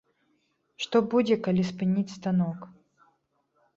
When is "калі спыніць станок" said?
1.47-2.59